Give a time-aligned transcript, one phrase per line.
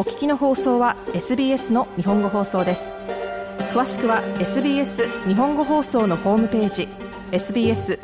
[0.00, 2.94] お聞きの放送は SBS の日本語放送です
[3.74, 6.88] 詳しくは SBS 日本語放送のホームページ
[7.32, 7.98] sbs.com.au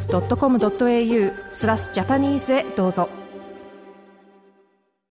[1.53, 3.09] スラスジャパニーズへどうぞ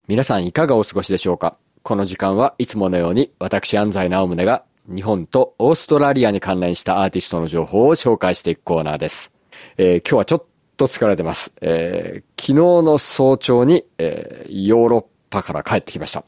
[0.07, 1.57] 皆さんいかがお過ごしでしょうか？
[1.81, 9.31] この時間はいつものように私安西直宗が日本とオーストラリアに関連したアーティストの情報を紹介していくコーナーです。
[9.77, 10.45] えー、今日はちょっ
[10.77, 11.51] と疲れてます。
[11.61, 12.53] えー、昨日
[12.85, 16.23] の早朝に、えー、ヨーロッパから帰ってきました。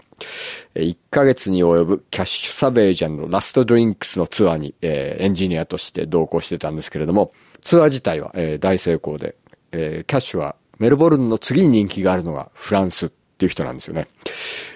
[0.76, 9.36] 1ヶ月に及ぶキャッシュサベージャンのラストドリンクスのツアーに、えー、エンジニアとして同行してたんですけれども、ツアー自体は、えー、大成功で、
[9.72, 14.08] えー、キャッシュはメルボルンの次に人気があるのがフランスっていう人なんですよね。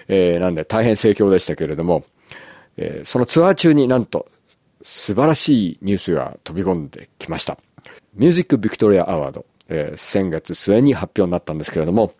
[0.08, 2.04] え、なんで大変盛況でしたけれども、
[2.76, 4.26] え、そのツアー中になんと
[4.82, 7.58] 素晴らしいニュースが飛び込んできました。
[8.14, 12.14] ミュージックビクトリアアワード、え、先月末に発表になったんですけれども、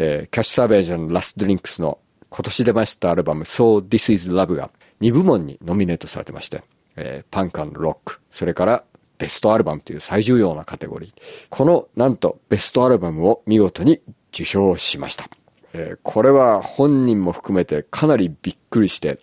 [0.00, 1.98] えー、キャッシュサーベージャンのラストドリンクスの
[2.30, 6.62] 今年出ましたアルバム So This Is Love が2部門にノミネートされてまして、
[6.94, 8.84] えー、パンカンロック、それから
[9.18, 11.12] ベストアルバムという最重要なカテゴリー。
[11.50, 14.00] このなんとベストアルバムを見事に
[14.32, 15.28] 受賞しました。
[15.72, 19.18] えー、これは本人も含めてかなりびっくりして、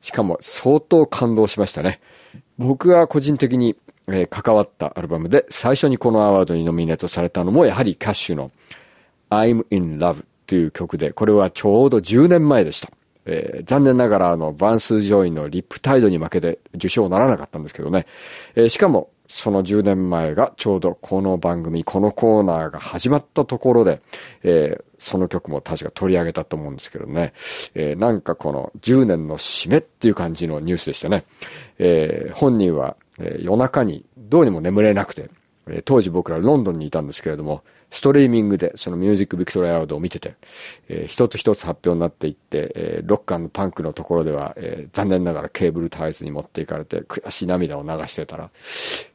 [0.00, 2.00] しかも相当感動しましたね。
[2.56, 3.76] 僕が個人的に、
[4.08, 8.50] えー、関わったアルバムで最初にこのアワードにノミネートされたのもやはりキャッシュの
[9.38, 12.90] I'm in Love という曲で、これはちょうど10年前でした。
[13.26, 18.06] えー、残念ながらあの、バンス・ジョイの Riptide に負けて受賞ならなかったんですけどね。
[18.54, 24.02] えー、しかも、その10年前がちょうどこの番組、このコーナーが始まったところで、
[24.42, 27.32] えー、その曲も確か取り上げたと思うんですけどね。
[27.74, 31.24] え、なんかこの10年の締めっていう感じのニュースでしたね。
[31.78, 35.30] え、本人は、え夜中にどうにも眠れなくて、
[35.68, 37.62] え当時僕らロンドンにいたんですけれども、
[37.94, 40.34] ストリーミングでそのミュージックビクトリアアワードを見てて、
[40.88, 48.50] えー、一つ一つ発表になっていって、えー、ロッカーのパンクのところでは、えー、残念ながらケーブルタイズに持っていかれて悔しい涙を流してたら、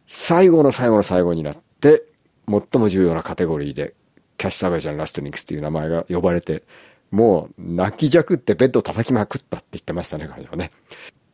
[0.08, 2.04] 最後の最後の最後になって、
[2.48, 3.94] 最も重要なカテゴリーで、
[4.38, 6.64] キャッシュサベージャン・ラストニックスっていう名前が呼ばれて、
[7.12, 10.72] もう泣きじゃくってベッド叩きまくったって言ってましたね、彼女はね。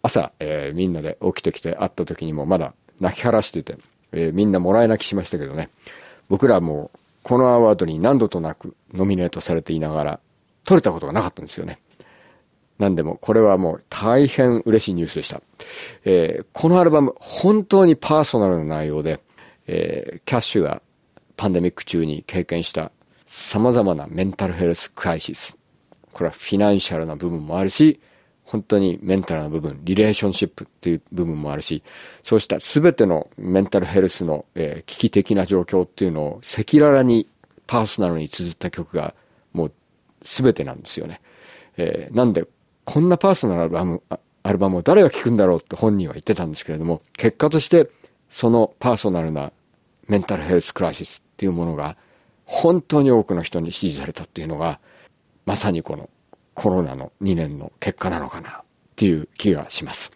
[0.02, 3.78] 朝、えー、みんなで起きてきて会った時にもまだ泣き晴らしてて、
[4.12, 5.69] えー、みんなもらい泣きしましたけどね。
[6.28, 10.19] 僕らもうこのアワードに何度となくノミネートされていながら、
[10.63, 11.80] 取れたことがなかったんですよね。
[12.78, 15.41] なんでも、これはもう大変嬉しいニュースでした。
[16.03, 19.22] えー、このアルバム、本当にパーソナルな内容で、
[19.66, 20.84] えー、キャッシュが
[21.36, 22.91] パンデミック中に経験した
[23.25, 25.57] 様々なメンタルヘルスクライシス。
[26.13, 28.00] これはフィナンシャルな部分もあるし、
[28.45, 31.83] 本当にメンタルな部分、リレーションシップっていう部分もあるし、
[32.23, 37.28] そうした全てのメンタルヘルスの、えー、危機的な状況っていうのを赤裸々に
[37.66, 39.16] パーソナルに綴った曲が
[39.51, 39.72] もう
[40.22, 41.22] 全てなんですよね。
[41.78, 42.45] えー、なんで、
[42.83, 44.03] こんなパーソナルアルバム、
[44.44, 47.89] アルバムを誰が聴くんだろうって本人は言ってたんですけれども、結果として
[48.29, 49.51] そのパーソナルな
[50.07, 51.97] メンタルヘルスクライシスっていうものが
[52.45, 54.79] 本当に多くの人に支持されたっていうのが、
[55.47, 56.09] まさにこの
[56.56, 58.64] コロナの2年の結果なのかなっ
[58.96, 60.12] ていう気がします。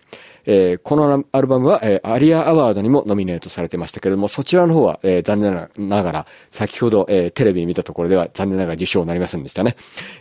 [0.46, 9.76] えー、このアルバムは、えー、アリアアワードにもノミネートされてましたけれども、そちらの方は、えー、残念ながら、先ほど、え、テレビ見たところでは残念ながら受賞になりませんでしたね。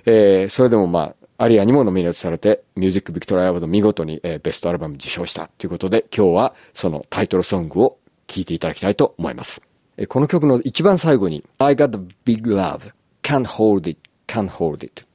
[0.05, 9.63] え、それでもまあ、アリアにもノミネートされて、ミュージックビクトリアアワード見事に、え、ベストアルバム受賞したということで、今日はそのタイトルソングを聴いていただきたいと思います。
[9.97, 12.93] え、この曲の一番最後に、I got a big love,
[13.23, 15.08] can't hold it, can't hold it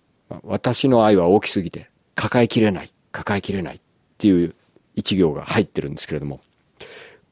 [0.44, 3.80] 私の愛は大きすぎて抱えきれない、抱えきれないっ
[4.18, 4.56] ていう
[4.96, 6.42] 一行が入ってるんですけれども、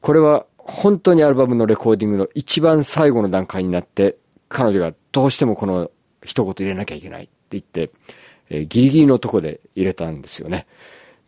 [0.00, 4.16] これは本当にアルバムのレコーディングの一番最後の段階になって、
[4.48, 5.90] 彼女がどうしてもこの
[6.24, 7.90] 一言入れなきゃいけないって言って、
[8.50, 10.66] えー、ギリギリのとこで入れたんですよね。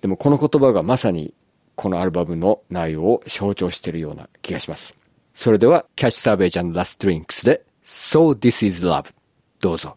[0.00, 1.34] でもこの言葉がまさに
[1.74, 4.96] このアルバムの内容を象徴しているような気がします。
[5.34, 9.12] それでは、キャッシュサーベージャンラストリンクスで、So This Is Love
[9.60, 9.96] どうぞ。